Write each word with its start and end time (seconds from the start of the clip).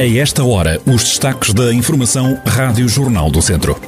A 0.00 0.16
esta 0.16 0.42
hora, 0.42 0.80
os 0.86 1.04
destaques 1.04 1.52
da 1.52 1.74
Informação 1.74 2.40
Rádio 2.46 2.88
Jornal 2.88 3.30
do 3.30 3.42
Centro. 3.42 3.78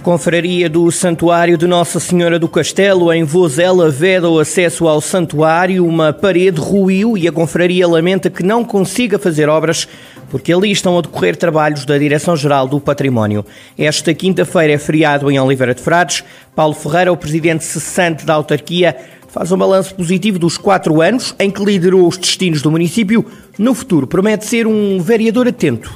Confraria 0.00 0.70
do 0.70 0.88
Santuário 0.92 1.58
de 1.58 1.66
Nossa 1.66 1.98
Senhora 1.98 2.38
do 2.38 2.48
Castelo, 2.48 3.12
em 3.12 3.24
Vozela, 3.24 3.90
veda 3.90 4.30
o 4.30 4.38
acesso 4.38 4.86
ao 4.86 5.00
santuário. 5.00 5.84
Uma 5.84 6.12
parede 6.12 6.60
ruiu 6.60 7.18
e 7.18 7.26
a 7.26 7.32
confraria 7.32 7.88
lamenta 7.88 8.30
que 8.30 8.44
não 8.44 8.64
consiga 8.64 9.18
fazer 9.18 9.48
obras 9.48 9.88
porque 10.30 10.52
ali 10.52 10.70
estão 10.70 10.96
a 10.96 11.00
decorrer 11.00 11.36
trabalhos 11.36 11.84
da 11.84 11.98
Direção-Geral 11.98 12.68
do 12.68 12.80
Património. 12.80 13.44
Esta 13.76 14.14
quinta-feira 14.14 14.72
é 14.72 14.78
feriado 14.78 15.30
em 15.30 15.38
Oliveira 15.38 15.74
de 15.74 15.80
Frades. 15.80 16.22
Paulo 16.54 16.74
Ferreira, 16.74 17.12
o 17.12 17.16
presidente 17.16 17.64
cessante 17.64 18.24
da 18.24 18.34
autarquia, 18.34 18.96
faz 19.34 19.50
um 19.50 19.58
balanço 19.58 19.96
positivo 19.96 20.38
dos 20.38 20.56
quatro 20.56 21.02
anos 21.02 21.34
em 21.40 21.50
que 21.50 21.64
liderou 21.64 22.06
os 22.06 22.16
destinos 22.16 22.62
do 22.62 22.70
município. 22.70 23.26
No 23.58 23.74
futuro, 23.74 24.06
promete 24.06 24.46
ser 24.46 24.64
um 24.64 25.00
vereador 25.00 25.48
atento. 25.48 25.92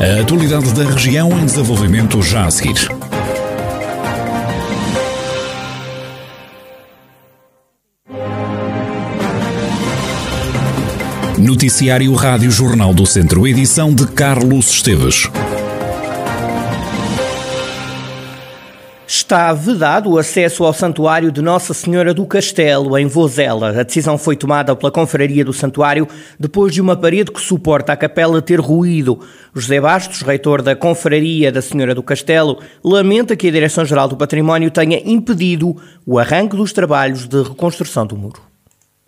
A 0.00 0.20
atualidade 0.22 0.72
da 0.72 0.82
região 0.82 1.30
em 1.38 1.44
desenvolvimento 1.46 2.20
já 2.20 2.46
a 2.46 2.50
seguir. 2.50 2.97
Noticiário 11.48 12.12
Rádio 12.12 12.50
Jornal 12.50 12.92
do 12.92 13.06
Centro, 13.06 13.48
edição 13.48 13.94
de 13.94 14.06
Carlos 14.08 14.68
Esteves. 14.68 15.30
Está 19.06 19.54
vedado 19.54 20.10
o 20.10 20.18
acesso 20.18 20.64
ao 20.64 20.74
Santuário 20.74 21.32
de 21.32 21.40
Nossa 21.40 21.72
Senhora 21.72 22.12
do 22.12 22.26
Castelo, 22.26 22.98
em 22.98 23.06
Vozela. 23.06 23.70
A 23.70 23.82
decisão 23.82 24.18
foi 24.18 24.36
tomada 24.36 24.76
pela 24.76 24.92
Confraria 24.92 25.42
do 25.42 25.54
Santuário 25.54 26.06
depois 26.38 26.74
de 26.74 26.82
uma 26.82 26.94
parede 26.94 27.32
que 27.32 27.40
suporta 27.40 27.94
a 27.94 27.96
capela 27.96 28.42
ter 28.42 28.60
ruído. 28.60 29.18
José 29.54 29.80
Bastos, 29.80 30.20
reitor 30.20 30.60
da 30.60 30.76
Confraria 30.76 31.50
da 31.50 31.62
Senhora 31.62 31.94
do 31.94 32.02
Castelo, 32.02 32.58
lamenta 32.84 33.34
que 33.34 33.48
a 33.48 33.50
Direção-Geral 33.50 34.06
do 34.06 34.18
Património 34.18 34.70
tenha 34.70 35.00
impedido 35.02 35.74
o 36.04 36.18
arranque 36.18 36.58
dos 36.58 36.74
trabalhos 36.74 37.26
de 37.26 37.42
reconstrução 37.42 38.06
do 38.06 38.18
muro 38.18 38.47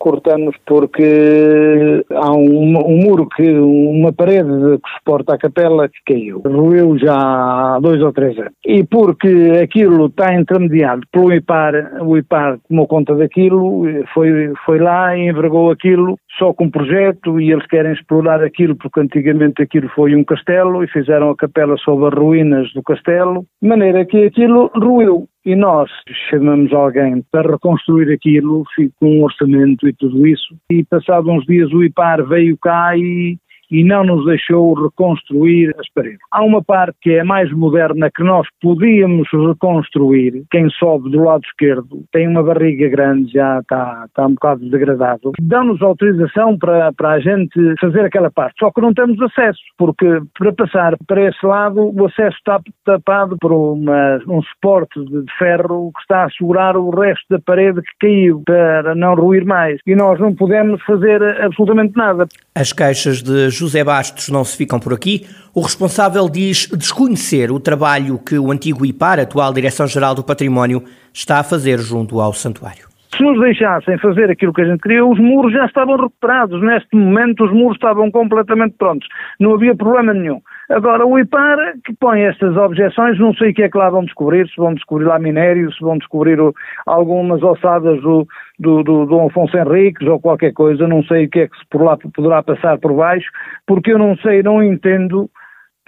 cortamos 0.00 0.56
porque 0.66 2.04
há 2.10 2.32
um, 2.32 2.78
um, 2.78 2.96
muro 3.04 3.28
que, 3.28 3.48
uma 3.52 4.12
parede 4.12 4.78
que 4.82 4.90
suporta 4.96 5.34
a 5.34 5.38
capela 5.38 5.88
que 5.88 5.98
caiu. 6.06 6.42
Ruiu 6.44 6.98
já 6.98 7.14
há 7.14 7.78
dois 7.80 8.02
ou 8.02 8.12
três 8.12 8.36
anos. 8.38 8.52
E 8.66 8.82
porque 8.82 9.60
aquilo 9.62 10.06
está 10.06 10.34
intermediado 10.34 11.02
pelo 11.12 11.32
IPAR, 11.32 12.02
o 12.02 12.16
IPAR 12.16 12.58
tomou 12.68 12.86
conta 12.86 13.14
daquilo, 13.14 13.84
foi, 14.14 14.52
foi 14.64 14.78
lá 14.78 15.16
e 15.16 15.28
envergou 15.28 15.70
aquilo 15.70 16.16
só 16.38 16.54
com 16.54 16.70
projeto 16.70 17.38
e 17.38 17.52
eles 17.52 17.66
querem 17.66 17.92
explorar 17.92 18.42
aquilo 18.42 18.74
porque 18.76 19.00
antigamente 19.00 19.62
aquilo 19.62 19.90
foi 19.90 20.16
um 20.16 20.24
castelo 20.24 20.82
e 20.82 20.88
fizeram 20.88 21.30
a 21.30 21.36
capela 21.36 21.76
sobre 21.76 22.06
as 22.06 22.14
ruínas 22.14 22.72
do 22.72 22.82
castelo, 22.82 23.44
de 23.62 23.68
maneira 23.68 24.06
que 24.06 24.24
aquilo 24.24 24.70
ruiu 24.74 25.28
e 25.44 25.56
nós 25.56 25.90
chamamos 26.28 26.72
alguém 26.72 27.24
para 27.30 27.52
reconstruir 27.52 28.12
aquilo 28.12 28.64
com 28.98 29.18
um 29.18 29.24
orçamento 29.24 29.88
e 29.88 29.92
tudo 29.92 30.26
isso. 30.26 30.56
E 30.70 30.84
passados 30.84 31.30
uns 31.30 31.44
dias 31.46 31.72
o 31.72 31.82
IPAR 31.82 32.26
veio 32.26 32.56
cá 32.58 32.96
e 32.96 33.38
e 33.70 33.84
não 33.84 34.04
nos 34.04 34.24
deixou 34.24 34.74
reconstruir 34.74 35.74
as 35.78 35.88
paredes. 35.94 36.18
Há 36.30 36.42
uma 36.42 36.62
parte 36.62 36.96
que 37.00 37.12
é 37.12 37.24
mais 37.24 37.50
moderna 37.52 38.10
que 38.14 38.22
nós 38.22 38.46
podíamos 38.60 39.28
reconstruir. 39.32 40.44
Quem 40.50 40.68
sobe 40.70 41.10
do 41.10 41.22
lado 41.22 41.42
esquerdo 41.44 42.04
tem 42.12 42.28
uma 42.28 42.42
barriga 42.42 42.88
grande, 42.88 43.32
já 43.32 43.60
está, 43.60 44.04
está 44.06 44.26
um 44.26 44.34
bocado 44.34 44.68
degradado. 44.68 45.32
Dão-nos 45.40 45.82
autorização 45.82 46.58
para, 46.58 46.92
para 46.92 47.10
a 47.10 47.20
gente 47.20 47.50
fazer 47.80 48.04
aquela 48.04 48.30
parte, 48.30 48.54
só 48.58 48.70
que 48.70 48.80
não 48.80 48.92
temos 48.92 49.20
acesso, 49.22 49.60
porque 49.78 50.20
para 50.38 50.52
passar 50.52 50.96
para 51.06 51.28
esse 51.28 51.44
lado 51.44 51.92
o 51.94 52.06
acesso 52.06 52.36
está 52.36 52.60
tapado 52.84 53.36
por 53.40 53.52
uma, 53.52 54.18
um 54.28 54.42
suporte 54.42 55.00
de 55.04 55.24
ferro 55.38 55.92
que 55.94 56.00
está 56.00 56.24
a 56.24 56.30
segurar 56.30 56.76
o 56.76 56.90
resto 56.90 57.24
da 57.30 57.38
parede 57.38 57.80
que 57.82 58.06
caiu 58.06 58.42
para 58.44 58.94
não 58.94 59.14
ruir 59.14 59.44
mais. 59.44 59.78
E 59.86 59.94
nós 59.94 60.18
não 60.18 60.34
podemos 60.34 60.82
fazer 60.84 61.22
absolutamente 61.40 61.96
nada. 61.96 62.26
As 62.54 62.72
caixas 62.72 63.22
de 63.22 63.50
José 63.60 63.84
Bastos 63.84 64.28
não 64.28 64.42
se 64.42 64.56
ficam 64.56 64.80
por 64.80 64.92
aqui. 64.92 65.26
O 65.54 65.60
responsável 65.60 66.28
diz 66.28 66.66
desconhecer 66.66 67.50
o 67.50 67.60
trabalho 67.60 68.18
que 68.18 68.38
o 68.38 68.50
antigo 68.50 68.86
IPAR, 68.86 69.20
atual 69.20 69.52
Direção-Geral 69.52 70.14
do 70.14 70.24
Património, 70.24 70.82
está 71.12 71.38
a 71.38 71.44
fazer 71.44 71.78
junto 71.78 72.20
ao 72.20 72.32
santuário. 72.32 72.88
Se 73.16 73.22
nos 73.22 73.38
deixassem 73.40 73.98
fazer 73.98 74.30
aquilo 74.30 74.52
que 74.52 74.62
a 74.62 74.64
gente 74.64 74.80
queria, 74.80 75.04
os 75.04 75.18
muros 75.18 75.52
já 75.52 75.66
estavam 75.66 75.96
recuperados. 75.96 76.62
Neste 76.62 76.96
momento, 76.96 77.44
os 77.44 77.52
muros 77.52 77.76
estavam 77.76 78.10
completamente 78.10 78.76
prontos. 78.78 79.06
Não 79.38 79.54
havia 79.54 79.74
problema 79.74 80.14
nenhum. 80.14 80.40
Agora, 80.70 81.04
o 81.04 81.18
IPAR, 81.18 81.58
que 81.84 81.92
põe 81.92 82.20
estas 82.20 82.56
objeções, 82.56 83.18
não 83.18 83.34
sei 83.34 83.50
o 83.50 83.54
que 83.54 83.64
é 83.64 83.68
que 83.68 83.76
lá 83.76 83.90
vão 83.90 84.04
descobrir, 84.04 84.48
se 84.48 84.56
vão 84.56 84.72
descobrir 84.72 85.04
lá 85.04 85.18
minério, 85.18 85.72
se 85.72 85.80
vão 85.80 85.98
descobrir 85.98 86.40
o, 86.40 86.54
algumas 86.86 87.42
ossadas 87.42 88.00
do, 88.00 88.24
do, 88.56 88.84
do, 88.84 89.04
do 89.04 89.20
Afonso 89.20 89.56
Henriques 89.56 90.06
ou 90.06 90.20
qualquer 90.20 90.52
coisa, 90.52 90.86
não 90.86 91.02
sei 91.02 91.24
o 91.24 91.28
que 91.28 91.40
é 91.40 91.48
que 91.48 91.56
por 91.68 91.82
lá 91.82 91.98
poderá 92.14 92.40
passar 92.44 92.78
por 92.78 92.94
baixo, 92.94 93.28
porque 93.66 93.92
eu 93.92 93.98
não 93.98 94.16
sei, 94.18 94.44
não 94.44 94.62
entendo 94.62 95.28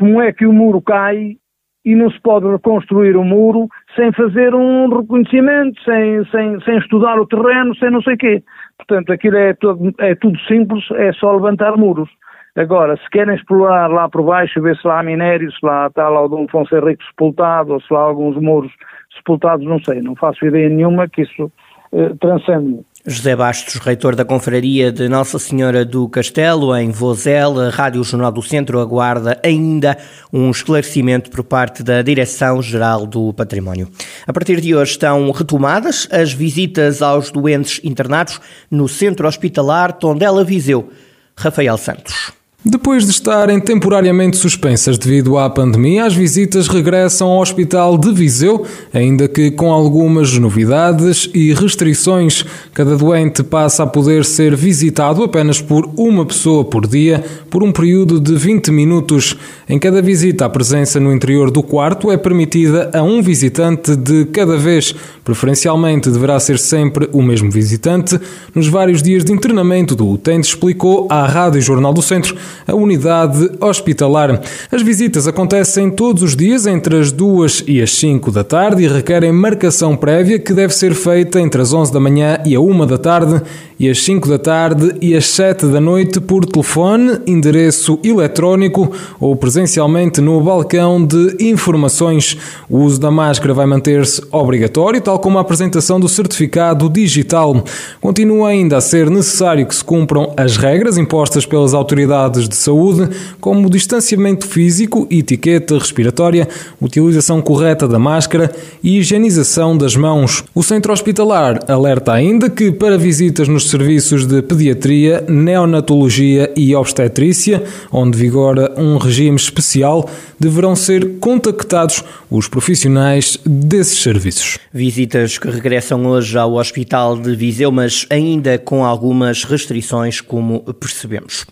como 0.00 0.20
é 0.20 0.32
que 0.32 0.44
o 0.44 0.53
muro 0.53 0.82
cai 0.82 1.37
e 1.84 1.94
não 1.94 2.10
se 2.10 2.20
pode 2.20 2.49
reconstruir 2.49 3.16
o 3.16 3.22
muro 3.22 3.69
sem 3.94 4.10
fazer 4.10 4.53
um 4.53 4.88
reconhecimento, 4.88 5.81
sem, 5.84 6.25
sem, 6.26 6.60
sem 6.62 6.78
estudar 6.78 7.20
o 7.20 7.26
terreno, 7.26 7.72
sem 7.76 7.88
não 7.88 8.03
sei 8.03 8.14
o 8.14 8.19
quê. 8.19 8.43
Portanto, 8.78 9.12
aquilo 9.12 9.37
é, 9.37 9.54
é 10.00 10.14
tudo 10.16 10.37
simples, 10.41 10.84
é 10.97 11.12
só 11.12 11.31
levantar 11.31 11.76
muros. 11.76 12.10
Agora, 12.54 12.96
se 12.96 13.08
querem 13.10 13.34
explorar 13.34 13.88
lá 13.88 14.10
por 14.10 14.22
baixo, 14.22 14.60
ver 14.60 14.76
se 14.76 14.86
lá 14.86 15.00
há 15.00 15.02
minério, 15.02 15.50
se 15.50 15.64
lá 15.64 15.86
está 15.86 16.08
lá 16.08 16.26
Dom 16.26 16.44
Afonso 16.44 16.76
Henrique 16.76 17.02
sepultado, 17.06 17.72
ou 17.72 17.80
se 17.80 17.92
lá 17.92 18.00
há 18.00 18.04
alguns 18.04 18.36
muros 18.36 18.70
sepultados, 19.16 19.66
não 19.66 19.82
sei, 19.82 20.00
não 20.02 20.14
faço 20.14 20.44
ideia 20.44 20.68
nenhuma 20.68 21.08
que 21.08 21.22
isso 21.22 21.50
eh, 21.92 22.12
transcende. 22.20 22.80
José 23.06 23.34
Bastos, 23.34 23.76
reitor 23.76 24.14
da 24.14 24.24
Confraria 24.24 24.92
de 24.92 25.08
Nossa 25.08 25.38
Senhora 25.38 25.84
do 25.84 26.08
Castelo, 26.08 26.76
em 26.76 26.90
Vozela, 26.90 27.70
Rádio 27.70 28.04
Jornal 28.04 28.30
do 28.30 28.42
Centro 28.42 28.80
aguarda 28.80 29.40
ainda 29.42 29.96
um 30.32 30.50
esclarecimento 30.50 31.30
por 31.30 31.42
parte 31.42 31.82
da 31.82 32.02
Direção-Geral 32.02 33.06
do 33.06 33.32
Património. 33.32 33.88
A 34.26 34.32
partir 34.32 34.60
de 34.60 34.74
hoje 34.74 34.92
estão 34.92 35.30
retomadas 35.30 36.06
as 36.12 36.32
visitas 36.32 37.02
aos 37.02 37.30
doentes 37.30 37.80
internados 37.82 38.40
no 38.70 38.86
Centro 38.88 39.26
Hospitalar 39.26 39.92
Tondela 39.94 40.44
Viseu. 40.44 40.90
Rafael 41.36 41.76
Santos. 41.76 42.41
Depois 42.64 43.04
de 43.04 43.10
estarem 43.10 43.58
temporariamente 43.58 44.36
suspensas 44.36 44.96
devido 44.96 45.36
à 45.36 45.50
pandemia, 45.50 46.04
as 46.04 46.14
visitas 46.14 46.68
regressam 46.68 47.26
ao 47.26 47.40
Hospital 47.40 47.98
de 47.98 48.12
Viseu, 48.12 48.64
ainda 48.94 49.26
que 49.26 49.50
com 49.50 49.72
algumas 49.72 50.38
novidades 50.38 51.28
e 51.34 51.52
restrições. 51.52 52.44
Cada 52.72 52.96
doente 52.96 53.42
passa 53.42 53.82
a 53.82 53.86
poder 53.86 54.24
ser 54.24 54.54
visitado 54.54 55.24
apenas 55.24 55.60
por 55.60 55.90
uma 55.96 56.24
pessoa 56.24 56.64
por 56.64 56.86
dia, 56.86 57.24
por 57.50 57.64
um 57.64 57.72
período 57.72 58.20
de 58.20 58.36
20 58.36 58.70
minutos. 58.70 59.36
Em 59.68 59.76
cada 59.76 60.00
visita, 60.00 60.44
a 60.44 60.48
presença 60.48 61.00
no 61.00 61.12
interior 61.12 61.50
do 61.50 61.64
quarto 61.64 62.12
é 62.12 62.16
permitida 62.16 62.92
a 62.94 63.02
um 63.02 63.20
visitante 63.20 63.96
de 63.96 64.26
cada 64.26 64.56
vez. 64.56 64.94
Preferencialmente, 65.24 66.10
deverá 66.10 66.38
ser 66.38 66.60
sempre 66.60 67.08
o 67.12 67.22
mesmo 67.22 67.50
visitante. 67.50 68.20
Nos 68.54 68.68
vários 68.68 69.02
dias 69.02 69.24
de 69.24 69.32
internamento 69.32 69.96
do 69.96 70.08
utente, 70.08 70.46
explicou 70.46 71.08
à 71.10 71.26
Rádio 71.26 71.60
Jornal 71.60 71.92
do 71.92 72.02
Centro 72.02 72.36
a 72.66 72.74
unidade 72.74 73.50
hospitalar. 73.60 74.40
As 74.70 74.82
visitas 74.82 75.26
acontecem 75.26 75.90
todos 75.90 76.22
os 76.22 76.37
dias 76.37 76.66
entre 76.66 76.99
as 76.99 77.12
2 77.12 77.64
e 77.66 77.81
as 77.81 77.94
5 77.94 78.31
da 78.31 78.44
tarde 78.44 78.82
e 78.82 78.88
requerem 78.88 79.32
marcação 79.32 79.96
prévia 79.96 80.38
que 80.38 80.52
deve 80.52 80.75
ser 80.75 80.94
feita 80.94 81.40
entre 81.40 81.60
as 81.60 81.72
11 81.72 81.93
da 81.93 82.00
manhã 82.00 82.38
e 82.44 82.54
a 82.54 82.60
1 82.60 82.87
da 82.87 82.99
tarde 82.99 83.43
e 83.82 83.90
as 83.90 84.00
5 84.04 84.28
da 84.28 84.38
tarde 84.38 84.94
e 85.00 85.14
as 85.16 85.26
7 85.26 85.66
da 85.66 85.81
noite 85.81 86.20
por 86.20 86.46
telefone, 86.46 87.19
endereço 87.26 87.99
eletrónico 88.04 88.93
ou 89.19 89.34
presencialmente 89.34 90.20
no 90.20 90.40
balcão 90.40 91.04
de 91.04 91.37
informações. 91.40 92.38
O 92.70 92.78
uso 92.78 93.00
da 93.00 93.10
máscara 93.10 93.52
vai 93.52 93.66
manter-se 93.66 94.22
obrigatório, 94.31 95.00
tal 95.00 95.19
como 95.19 95.37
a 95.38 95.40
apresentação 95.40 95.99
do 95.99 96.08
certificado 96.08 96.88
digital. 96.88 97.64
Continua 98.00 98.50
ainda 98.50 98.76
a 98.76 98.81
ser 98.81 99.10
necessário 99.10 99.66
que 99.66 99.75
se 99.75 99.82
cumpram 99.84 100.32
as 100.37 100.56
regras 100.56 100.96
impostas 100.96 101.44
pelas 101.44 101.75
autoridades 101.75 102.41
de 102.48 102.56
saúde, 102.56 103.08
como 103.40 103.70
distanciamento 103.70 104.46
físico 104.46 105.06
etiqueta 105.10 105.78
respiratória, 105.78 106.48
utilização 106.80 107.40
correta 107.40 107.86
da 107.86 107.98
máscara 107.98 108.52
e 108.82 108.98
higienização 108.98 109.76
das 109.76 109.96
mãos. 109.96 110.44
O 110.54 110.62
centro 110.62 110.92
hospitalar 110.92 111.60
alerta 111.68 112.12
ainda 112.12 112.50
que 112.50 112.72
para 112.72 112.98
visitas 112.98 113.48
nos 113.48 113.70
serviços 113.70 114.26
de 114.26 114.42
pediatria, 114.42 115.24
neonatologia 115.28 116.52
e 116.56 116.74
obstetrícia, 116.74 117.62
onde 117.90 118.18
vigora 118.18 118.72
um 118.76 118.96
regime 118.96 119.36
especial, 119.36 120.08
deverão 120.38 120.74
ser 120.74 121.18
contactados 121.20 122.02
os 122.30 122.48
profissionais 122.48 123.38
desses 123.46 124.00
serviços. 124.00 124.58
Visitas 124.72 125.38
que 125.38 125.48
regressam 125.48 126.04
hoje 126.06 126.36
ao 126.36 126.54
Hospital 126.54 127.16
de 127.16 127.36
Viseu, 127.36 127.70
mas 127.70 128.06
ainda 128.10 128.58
com 128.58 128.84
algumas 128.84 129.44
restrições, 129.44 130.20
como 130.20 130.60
percebemos. 130.74 131.46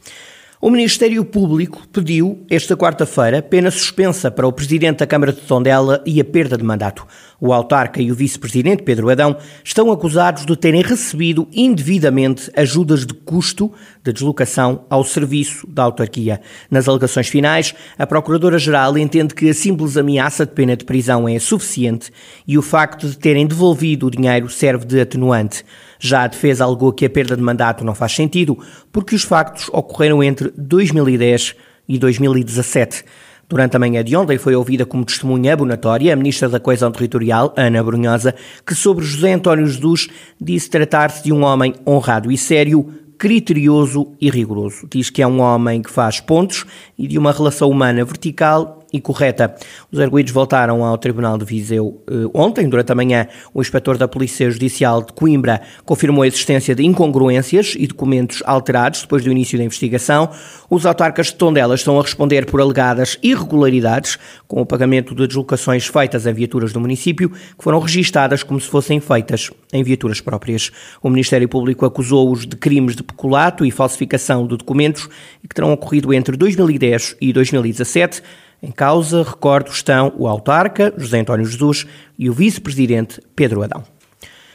O 0.62 0.68
Ministério 0.68 1.24
Público 1.24 1.88
pediu, 1.90 2.44
esta 2.50 2.76
quarta-feira, 2.76 3.40
pena 3.40 3.70
suspensa 3.70 4.30
para 4.30 4.46
o 4.46 4.52
Presidente 4.52 4.98
da 4.98 5.06
Câmara 5.06 5.32
de 5.32 5.40
Tondela 5.40 6.02
e 6.04 6.20
a 6.20 6.24
perda 6.24 6.54
de 6.54 6.62
mandato. 6.62 7.06
O 7.40 7.54
autarca 7.54 8.02
e 8.02 8.12
o 8.12 8.14
Vice-Presidente, 8.14 8.82
Pedro 8.82 9.08
Adão, 9.08 9.38
estão 9.64 9.90
acusados 9.90 10.44
de 10.44 10.54
terem 10.54 10.82
recebido 10.82 11.48
indevidamente 11.50 12.50
ajudas 12.54 13.06
de 13.06 13.14
custo 13.14 13.72
de 14.04 14.12
deslocação 14.12 14.84
ao 14.90 15.02
serviço 15.02 15.66
da 15.66 15.84
autarquia. 15.84 16.42
Nas 16.70 16.86
alegações 16.86 17.28
finais, 17.28 17.74
a 17.98 18.06
Procuradora-Geral 18.06 18.98
entende 18.98 19.34
que 19.34 19.48
a 19.48 19.54
simples 19.54 19.96
ameaça 19.96 20.44
de 20.44 20.52
pena 20.52 20.76
de 20.76 20.84
prisão 20.84 21.26
é 21.26 21.38
suficiente 21.38 22.12
e 22.46 22.58
o 22.58 22.62
facto 22.62 23.08
de 23.08 23.16
terem 23.16 23.46
devolvido 23.46 24.08
o 24.08 24.10
dinheiro 24.10 24.50
serve 24.50 24.84
de 24.84 25.00
atenuante. 25.00 25.64
Já 26.00 26.24
a 26.24 26.26
defesa 26.26 26.64
alegou 26.64 26.92
que 26.92 27.04
a 27.04 27.10
perda 27.10 27.36
de 27.36 27.42
mandato 27.42 27.84
não 27.84 27.94
faz 27.94 28.12
sentido, 28.12 28.58
porque 28.90 29.14
os 29.14 29.22
factos 29.22 29.68
ocorreram 29.68 30.22
entre 30.22 30.50
2010 30.56 31.54
e 31.86 31.98
2017. 31.98 33.04
Durante 33.50 33.76
a 33.76 33.80
manhã 33.80 34.02
de 34.02 34.16
ontem 34.16 34.38
foi 34.38 34.54
ouvida 34.54 34.86
como 34.86 35.04
testemunha 35.04 35.52
abonatória 35.52 36.12
a 36.12 36.16
Ministra 36.16 36.48
da 36.48 36.60
Coesão 36.60 36.90
Territorial, 36.90 37.52
Ana 37.56 37.82
Brunhosa, 37.82 38.34
que 38.64 38.74
sobre 38.74 39.04
José 39.04 39.32
António 39.32 39.66
Jesus 39.66 40.08
disse 40.40 40.70
tratar-se 40.70 41.22
de 41.22 41.32
um 41.32 41.42
homem 41.42 41.74
honrado 41.86 42.30
e 42.32 42.38
sério, 42.38 42.88
criterioso 43.18 44.14
e 44.20 44.30
rigoroso. 44.30 44.88
Diz 44.90 45.10
que 45.10 45.20
é 45.20 45.26
um 45.26 45.40
homem 45.40 45.82
que 45.82 45.90
faz 45.90 46.20
pontos 46.20 46.64
e 46.96 47.06
de 47.06 47.18
uma 47.18 47.32
relação 47.32 47.68
humana 47.68 48.04
vertical 48.04 48.79
e 48.92 49.00
correta. 49.00 49.54
Os 49.90 50.00
arguídos 50.00 50.32
voltaram 50.32 50.84
ao 50.84 50.98
Tribunal 50.98 51.38
de 51.38 51.44
Viseu 51.44 52.02
eh, 52.08 52.30
ontem, 52.34 52.68
durante 52.68 52.92
a 52.92 52.94
manhã. 52.94 53.26
O 53.54 53.60
inspetor 53.60 53.96
da 53.96 54.08
Polícia 54.08 54.50
Judicial 54.50 55.02
de 55.02 55.12
Coimbra 55.12 55.60
confirmou 55.84 56.22
a 56.22 56.26
existência 56.26 56.74
de 56.74 56.84
incongruências 56.84 57.74
e 57.78 57.86
documentos 57.86 58.42
alterados 58.44 59.02
depois 59.02 59.24
do 59.24 59.30
início 59.30 59.58
da 59.58 59.64
investigação. 59.64 60.30
Os 60.68 60.86
autarcas 60.86 61.26
de 61.26 61.34
Tondela 61.34 61.74
estão 61.74 61.98
a 61.98 62.02
responder 62.02 62.46
por 62.46 62.60
alegadas 62.60 63.18
irregularidades 63.22 64.18
com 64.46 64.60
o 64.60 64.66
pagamento 64.66 65.14
de 65.14 65.26
deslocações 65.26 65.86
feitas 65.86 66.26
em 66.26 66.32
viaturas 66.32 66.72
do 66.72 66.80
município, 66.80 67.30
que 67.30 67.64
foram 67.64 67.78
registadas 67.78 68.42
como 68.42 68.60
se 68.60 68.68
fossem 68.68 69.00
feitas 69.00 69.50
em 69.72 69.82
viaturas 69.82 70.20
próprias. 70.20 70.70
O 71.02 71.08
Ministério 71.08 71.48
Público 71.48 71.84
acusou-os 71.84 72.46
de 72.46 72.56
crimes 72.56 72.96
de 72.96 73.02
peculato 73.02 73.64
e 73.64 73.70
falsificação 73.70 74.46
de 74.46 74.56
documentos 74.56 75.08
que 75.48 75.54
terão 75.54 75.72
ocorrido 75.72 76.12
entre 76.12 76.36
2010 76.36 77.16
e 77.20 77.32
2017. 77.32 78.22
Em 78.62 78.70
causa, 78.70 79.22
recordo, 79.22 79.70
estão 79.70 80.12
o 80.18 80.28
autarca, 80.28 80.92
José 80.96 81.20
António 81.20 81.46
Jesus, 81.46 81.86
e 82.18 82.28
o 82.28 82.32
vice-presidente, 82.32 83.20
Pedro 83.34 83.62
Adão. 83.62 83.82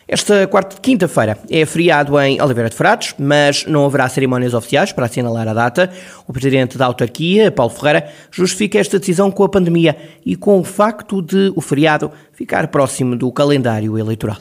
Esta 0.08 0.46
quarta 0.46 0.80
quinta-feira 0.80 1.36
é 1.50 1.66
feriado 1.66 2.20
em 2.20 2.40
Oliveira 2.40 2.70
de 2.70 2.76
Frades, 2.76 3.16
mas 3.18 3.66
não 3.66 3.84
haverá 3.84 4.08
cerimónias 4.08 4.54
oficiais 4.54 4.92
para 4.92 5.08
assinalar 5.08 5.48
a 5.48 5.54
data. 5.54 5.92
O 6.28 6.32
presidente 6.32 6.78
da 6.78 6.86
autarquia, 6.86 7.52
Paulo 7.52 7.74
Ferreira, 7.74 8.08
justifica 8.30 8.78
esta 8.78 9.00
decisão 9.00 9.32
com 9.32 9.44
a 9.44 9.50
pandemia 9.50 9.98
e 10.24 10.36
com 10.36 10.60
o 10.60 10.64
facto 10.64 11.24
de 11.24 11.52
o 11.56 11.62
feriado 11.62 12.12
ficar 12.32 12.68
próximo 12.68 13.16
do 13.16 13.32
calendário 13.32 13.98
eleitoral. 13.98 14.38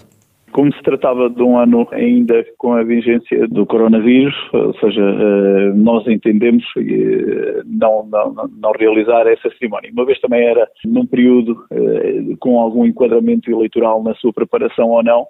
Como 0.55 0.73
se 0.73 0.81
tratava 0.83 1.29
de 1.29 1.43
um 1.43 1.59
ano 1.59 1.85
ainda 1.91 2.47
com 2.59 2.75
a 2.75 2.85
vigência 2.85 3.49
do 3.49 3.67
coronavírus, 3.67 4.37
ou 4.53 4.73
seja, 4.75 5.03
eh, 5.03 5.73
nós 5.75 6.07
entendemos 6.07 6.63
eh, 6.79 7.63
não, 7.67 8.07
não, 8.07 8.49
não 8.57 8.71
realizar 8.79 9.27
essa 9.27 9.51
cerimónia. 9.59 9.91
Uma 9.93 10.07
vez 10.07 10.21
também 10.21 10.47
era 10.47 10.69
num 10.85 11.07
período 11.07 11.67
eh, 11.73 12.37
com 12.39 12.61
algum 12.61 12.87
enquadramento 12.87 13.51
eleitoral 13.51 14.01
na 14.05 14.15
sua 14.15 14.33
preparação 14.33 14.91
ou 14.91 15.03
não, 15.03 15.27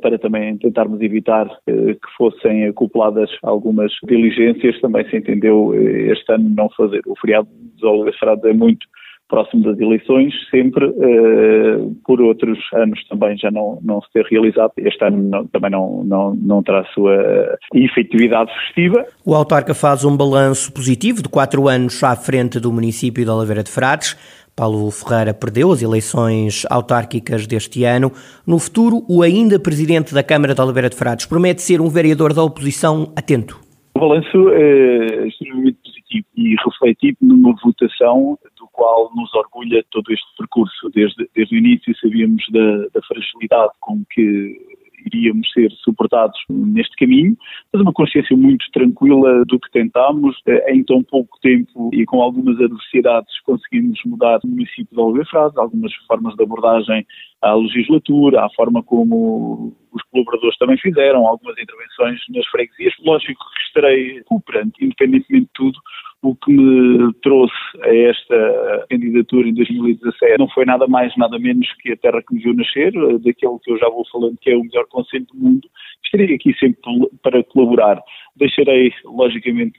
para 0.00 0.18
também 0.18 0.56
tentarmos 0.56 1.00
evitar 1.02 1.46
que 1.66 2.16
fossem 2.16 2.66
acopladas 2.66 3.30
algumas 3.42 3.92
diligências, 4.08 4.80
também 4.80 5.06
se 5.10 5.18
entendeu 5.18 5.74
este 6.10 6.32
ano 6.32 6.48
não 6.48 6.70
fazer. 6.70 7.02
O 7.06 7.14
feriado 7.20 7.46
dos 7.74 7.82
Oliveiras 7.82 8.42
é 8.44 8.54
muito 8.54 8.86
próximo 9.28 9.64
das 9.64 9.78
eleições, 9.78 10.32
sempre 10.50 10.86
uh, 10.86 11.94
por 12.04 12.20
outros 12.20 12.58
anos 12.74 13.02
também 13.08 13.36
já 13.36 13.50
não, 13.50 13.78
não 13.82 14.00
se 14.00 14.12
ter 14.12 14.24
realizado. 14.26 14.72
Este 14.78 15.04
ano 15.04 15.22
não, 15.22 15.46
também 15.46 15.70
não, 15.70 16.04
não, 16.04 16.34
não 16.34 16.62
terá 16.62 16.80
a 16.80 16.86
sua 16.86 17.58
efetividade 17.74 18.50
festiva. 18.60 19.04
O 19.24 19.34
autarca 19.34 19.74
faz 19.74 20.04
um 20.04 20.16
balanço 20.16 20.72
positivo 20.72 21.22
de 21.22 21.28
quatro 21.28 21.68
anos 21.68 22.02
à 22.02 22.14
frente 22.14 22.60
do 22.60 22.72
município 22.72 23.24
de 23.24 23.30
Oliveira 23.30 23.62
de 23.62 23.70
Frades. 23.70 24.16
Paulo 24.56 24.90
Ferreira 24.90 25.34
perdeu 25.34 25.70
as 25.70 25.82
eleições 25.82 26.64
autárquicas 26.70 27.46
deste 27.46 27.84
ano. 27.84 28.10
No 28.46 28.58
futuro, 28.58 29.04
o 29.06 29.22
ainda 29.22 29.58
presidente 29.58 30.14
da 30.14 30.22
Câmara 30.22 30.54
de 30.54 30.60
Oliveira 30.62 30.88
de 30.88 30.96
Frades 30.96 31.26
promete 31.26 31.60
ser 31.60 31.80
um 31.80 31.90
vereador 31.90 32.32
da 32.32 32.42
oposição 32.42 33.12
atento. 33.14 33.60
O 33.94 34.00
balanço 34.00 34.48
é 34.50 35.26
extremamente 35.26 35.95
e 36.10 36.54
refletido 36.64 37.18
numa 37.20 37.54
votação 37.62 38.38
qual 38.76 39.10
nos 39.16 39.34
orgulha 39.34 39.84
todo 39.90 40.12
este 40.12 40.26
percurso. 40.36 40.90
Desde, 40.90 41.28
desde 41.34 41.56
o 41.56 41.58
início 41.58 41.96
sabíamos 41.98 42.44
da, 42.52 42.88
da 42.94 43.02
fragilidade 43.06 43.72
com 43.80 44.04
que 44.10 44.75
iríamos 45.06 45.50
ser 45.52 45.70
suportados 45.84 46.38
neste 46.48 46.94
caminho, 46.96 47.36
mas 47.72 47.82
uma 47.82 47.92
consciência 47.92 48.36
muito 48.36 48.64
tranquila 48.72 49.44
do 49.44 49.58
que 49.58 49.70
tentámos. 49.70 50.36
Eh, 50.46 50.74
em 50.74 50.84
tão 50.84 51.02
pouco 51.02 51.38
tempo 51.40 51.90
e 51.92 52.04
com 52.04 52.20
algumas 52.22 52.58
adversidades 52.60 53.40
conseguimos 53.44 53.98
mudar 54.04 54.40
o 54.44 54.48
município 54.48 54.88
de 54.90 55.00
Oliveira 55.00 55.28
Frades, 55.28 55.56
algumas 55.56 55.92
formas 56.06 56.34
de 56.34 56.42
abordagem 56.42 57.06
à 57.42 57.54
legislatura, 57.54 58.44
à 58.44 58.50
forma 58.50 58.82
como 58.82 59.74
os 59.92 60.02
colaboradores 60.10 60.58
também 60.58 60.76
fizeram, 60.78 61.26
algumas 61.26 61.56
intervenções 61.58 62.20
nas 62.28 62.46
freguesias. 62.48 62.94
Lógico 63.04 63.44
que 63.54 63.62
estarei 63.66 64.22
cooperante, 64.24 64.84
independentemente 64.84 65.46
de 65.46 65.50
tudo, 65.54 65.78
o 66.26 66.34
que 66.34 66.52
me 66.52 67.12
trouxe 67.22 67.54
a 67.82 67.94
esta 67.94 68.86
candidatura 68.90 69.48
em 69.48 69.54
2017 69.54 70.38
não 70.38 70.48
foi 70.48 70.64
nada 70.64 70.86
mais, 70.86 71.16
nada 71.16 71.38
menos 71.38 71.66
que 71.80 71.92
a 71.92 71.96
terra 71.96 72.22
que 72.22 72.34
me 72.34 72.42
viu 72.42 72.54
nascer, 72.54 72.92
daquele 72.92 73.58
que 73.62 73.70
eu 73.70 73.78
já 73.78 73.88
vou 73.88 74.04
falando 74.10 74.36
que 74.40 74.50
é 74.50 74.56
o 74.56 74.62
melhor 74.62 74.86
conselho 74.88 75.26
do 75.32 75.38
mundo. 75.38 75.68
Estarei 76.04 76.34
aqui 76.34 76.54
sempre 76.58 76.80
para 77.22 77.42
colaborar. 77.44 78.00
Deixarei, 78.36 78.92
logicamente, 79.04 79.76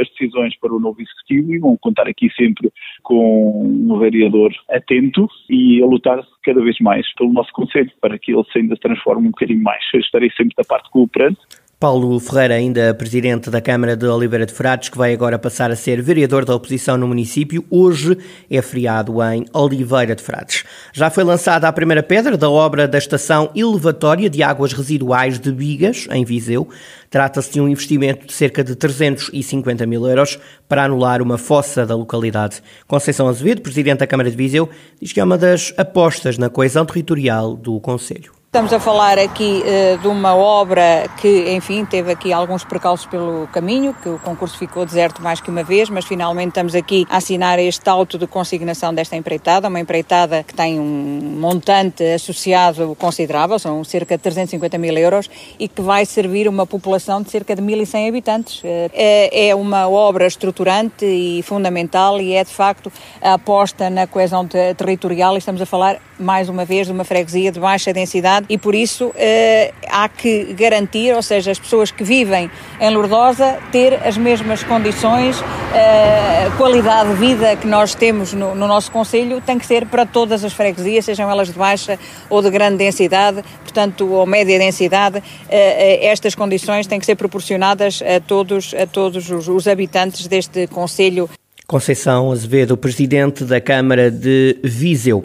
as 0.00 0.08
decisões 0.10 0.54
para 0.58 0.74
o 0.74 0.80
novo 0.80 1.00
executivo 1.00 1.54
e 1.54 1.58
vão 1.58 1.76
contar 1.76 2.06
aqui 2.08 2.28
sempre 2.36 2.70
com 3.02 3.62
um 3.64 3.98
vereador 3.98 4.52
atento 4.70 5.28
e 5.48 5.82
a 5.82 5.86
lutar 5.86 6.22
cada 6.42 6.60
vez 6.62 6.76
mais 6.80 7.06
pelo 7.14 7.32
nosso 7.32 7.52
conselho, 7.52 7.90
para 8.00 8.18
que 8.18 8.32
ele 8.32 8.44
se 8.52 8.58
ainda 8.58 8.76
transforme 8.76 9.28
um 9.28 9.30
bocadinho 9.30 9.62
mais. 9.62 9.82
Estarei 9.94 10.30
sempre 10.30 10.54
da 10.56 10.64
parte 10.64 10.90
cooperante 10.90 11.40
Paulo 11.78 12.18
Ferreira, 12.18 12.54
ainda 12.54 12.94
presidente 12.94 13.50
da 13.50 13.60
Câmara 13.60 13.94
de 13.94 14.06
Oliveira 14.06 14.46
de 14.46 14.52
Frades, 14.54 14.88
que 14.88 14.96
vai 14.96 15.12
agora 15.12 15.38
passar 15.38 15.70
a 15.70 15.76
ser 15.76 16.00
vereador 16.00 16.42
da 16.42 16.54
oposição 16.54 16.96
no 16.96 17.06
município, 17.06 17.62
hoje 17.68 18.16
é 18.50 18.62
feriado 18.62 19.22
em 19.22 19.44
Oliveira 19.52 20.16
de 20.16 20.22
Frades. 20.22 20.64
Já 20.94 21.10
foi 21.10 21.22
lançada 21.22 21.68
a 21.68 21.72
primeira 21.72 22.02
pedra 22.02 22.34
da 22.34 22.48
obra 22.48 22.88
da 22.88 22.96
estação 22.96 23.50
elevatória 23.54 24.30
de 24.30 24.42
águas 24.42 24.72
residuais 24.72 25.38
de 25.38 25.52
Bigas, 25.52 26.08
em 26.10 26.24
Viseu. 26.24 26.66
Trata-se 27.10 27.52
de 27.52 27.60
um 27.60 27.68
investimento 27.68 28.26
de 28.26 28.32
cerca 28.32 28.64
de 28.64 28.74
350 28.74 29.84
mil 29.84 30.06
euros 30.06 30.38
para 30.66 30.84
anular 30.84 31.20
uma 31.20 31.36
fossa 31.36 31.84
da 31.84 31.94
localidade. 31.94 32.62
Conceição 32.88 33.28
Azevedo, 33.28 33.60
presidente 33.60 33.98
da 33.98 34.06
Câmara 34.06 34.30
de 34.30 34.36
Viseu, 34.36 34.66
diz 34.98 35.12
que 35.12 35.20
é 35.20 35.24
uma 35.24 35.36
das 35.36 35.74
apostas 35.76 36.38
na 36.38 36.48
coesão 36.48 36.86
territorial 36.86 37.54
do 37.54 37.78
Conselho. 37.80 38.35
Estamos 38.56 38.72
a 38.72 38.80
falar 38.80 39.18
aqui 39.18 39.62
uh, 39.62 39.98
de 39.98 40.08
uma 40.08 40.34
obra 40.34 41.10
que, 41.20 41.52
enfim, 41.52 41.84
teve 41.84 42.10
aqui 42.10 42.32
alguns 42.32 42.64
percalços 42.64 43.04
pelo 43.04 43.46
caminho, 43.48 43.94
que 44.02 44.08
o 44.08 44.18
concurso 44.18 44.56
ficou 44.56 44.86
deserto 44.86 45.20
mais 45.20 45.42
que 45.42 45.50
uma 45.50 45.62
vez, 45.62 45.90
mas 45.90 46.06
finalmente 46.06 46.48
estamos 46.48 46.74
aqui 46.74 47.06
a 47.10 47.18
assinar 47.18 47.58
este 47.58 47.86
auto 47.90 48.16
de 48.16 48.26
consignação 48.26 48.94
desta 48.94 49.14
empreitada, 49.14 49.68
uma 49.68 49.78
empreitada 49.78 50.42
que 50.42 50.54
tem 50.54 50.80
um 50.80 51.36
montante 51.38 52.02
associado 52.02 52.96
considerável, 52.98 53.58
são 53.58 53.84
cerca 53.84 54.16
de 54.16 54.22
350 54.22 54.78
mil 54.78 54.96
euros, 54.96 55.28
e 55.58 55.68
que 55.68 55.82
vai 55.82 56.06
servir 56.06 56.48
uma 56.48 56.64
população 56.64 57.20
de 57.20 57.30
cerca 57.30 57.54
de 57.54 57.60
1.100 57.60 58.08
habitantes. 58.08 58.62
Uh, 58.62 58.90
é, 58.94 59.54
uma 59.54 59.86
obra 59.86 60.26
estruturante 60.26 61.04
e 61.04 61.42
fundamental 61.42 62.18
e 62.22 62.32
é, 62.32 62.42
de 62.42 62.52
facto, 62.52 62.90
a 63.20 63.34
aposta 63.34 63.90
na 63.90 64.06
coesão 64.06 64.48
territorial. 64.48 65.36
Estamos 65.36 65.60
a 65.60 65.66
falar, 65.66 65.98
mais 66.18 66.48
uma 66.48 66.64
vez, 66.64 66.86
de 66.86 66.94
uma 66.94 67.04
freguesia 67.04 67.52
de 67.52 67.60
baixa 67.60 67.92
densidade 67.92 68.45
e 68.48 68.56
por 68.58 68.74
isso 68.74 69.12
eh, 69.16 69.72
há 69.88 70.08
que 70.08 70.54
garantir, 70.54 71.14
ou 71.14 71.22
seja, 71.22 71.50
as 71.50 71.58
pessoas 71.58 71.90
que 71.90 72.04
vivem 72.04 72.50
em 72.80 72.90
Lourdosa 72.90 73.58
ter 73.72 73.94
as 74.06 74.16
mesmas 74.16 74.62
condições, 74.62 75.36
eh, 75.74 76.50
qualidade 76.56 77.10
de 77.10 77.16
vida 77.16 77.56
que 77.56 77.66
nós 77.66 77.94
temos 77.94 78.32
no, 78.32 78.54
no 78.54 78.66
nosso 78.66 78.90
Conselho 78.90 79.40
tem 79.40 79.58
que 79.58 79.66
ser 79.66 79.86
para 79.86 80.06
todas 80.06 80.44
as 80.44 80.52
freguesias, 80.52 81.04
sejam 81.04 81.30
elas 81.30 81.48
de 81.48 81.54
baixa 81.58 81.98
ou 82.30 82.42
de 82.42 82.50
grande 82.50 82.78
densidade, 82.78 83.42
portanto, 83.62 84.06
ou 84.12 84.26
média 84.26 84.58
densidade, 84.58 85.22
eh, 85.48 86.04
eh 86.04 86.06
estas 86.06 86.34
condições 86.34 86.86
têm 86.86 86.98
que 86.98 87.06
ser 87.06 87.16
proporcionadas 87.16 88.02
a 88.02 88.20
todos, 88.20 88.74
a 88.74 88.86
todos 88.86 89.30
os, 89.30 89.48
os 89.48 89.66
habitantes 89.66 90.26
deste 90.26 90.66
Conselho. 90.66 91.28
Conceição 91.66 92.30
Azevedo, 92.30 92.76
presidente 92.76 93.44
da 93.44 93.60
Câmara 93.60 94.08
de 94.08 94.56
Viseu. 94.62 95.24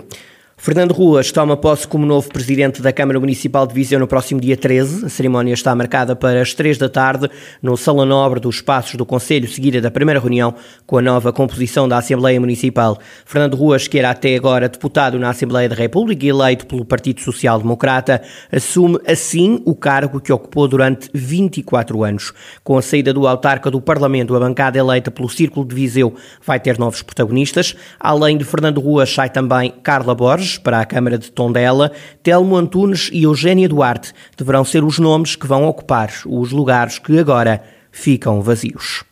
Fernando 0.63 0.91
Ruas 0.91 1.31
toma 1.31 1.57
posse 1.57 1.87
como 1.87 2.05
novo 2.05 2.29
presidente 2.29 2.83
da 2.83 2.93
Câmara 2.93 3.19
Municipal 3.19 3.65
de 3.65 3.73
Viseu 3.73 3.99
no 3.99 4.05
próximo 4.05 4.39
dia 4.39 4.55
13. 4.55 5.07
A 5.07 5.09
cerimónia 5.09 5.55
está 5.55 5.73
marcada 5.73 6.15
para 6.15 6.39
as 6.39 6.53
3 6.53 6.77
da 6.77 6.87
tarde 6.87 7.27
no 7.63 7.75
Salão 7.75 8.05
Nobre 8.05 8.39
dos 8.39 8.57
Espaços 8.57 8.93
do 8.93 9.03
Conselho, 9.03 9.49
seguida 9.49 9.81
da 9.81 9.89
primeira 9.89 10.19
reunião 10.19 10.53
com 10.85 10.99
a 10.99 11.01
nova 11.01 11.33
composição 11.33 11.89
da 11.89 11.97
Assembleia 11.97 12.39
Municipal. 12.39 12.99
Fernando 13.25 13.55
Ruas, 13.55 13.87
que 13.87 13.97
era 13.97 14.11
até 14.11 14.35
agora 14.35 14.69
deputado 14.69 15.17
na 15.17 15.31
Assembleia 15.31 15.67
da 15.67 15.73
República 15.73 16.23
e 16.27 16.29
eleito 16.29 16.67
pelo 16.67 16.85
Partido 16.85 17.21
Social 17.21 17.57
Democrata, 17.57 18.21
assume 18.51 18.99
assim 19.07 19.63
o 19.65 19.73
cargo 19.73 20.21
que 20.21 20.31
ocupou 20.31 20.67
durante 20.67 21.09
24 21.11 22.03
anos. 22.03 22.33
Com 22.63 22.77
a 22.77 22.83
saída 22.83 23.11
do 23.11 23.25
autarca 23.25 23.71
do 23.71 23.81
Parlamento, 23.81 24.35
a 24.35 24.39
bancada 24.39 24.77
eleita 24.77 25.09
pelo 25.09 25.27
Círculo 25.27 25.65
de 25.65 25.73
Viseu 25.73 26.13
vai 26.45 26.59
ter 26.59 26.77
novos 26.77 27.01
protagonistas. 27.01 27.75
Além 27.99 28.37
de 28.37 28.45
Fernando 28.45 28.79
Ruas, 28.79 29.11
sai 29.11 29.31
também 29.31 29.73
Carla 29.81 30.13
Borges, 30.13 30.50
para 30.57 30.79
a 30.79 30.85
Câmara 30.85 31.17
de 31.17 31.31
Tondela, 31.31 31.91
Telmo 32.23 32.55
Antunes 32.55 33.09
e 33.11 33.23
Eugénia 33.23 33.69
Duarte 33.69 34.13
deverão 34.37 34.63
ser 34.63 34.83
os 34.83 34.99
nomes 34.99 35.35
que 35.35 35.47
vão 35.47 35.65
ocupar 35.65 36.11
os 36.25 36.51
lugares 36.51 36.99
que 36.99 37.19
agora 37.19 37.61
ficam 37.91 38.41
vazios. 38.41 39.10